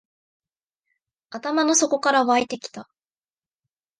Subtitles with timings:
[1.29, 2.89] 頭の底から湧いてきた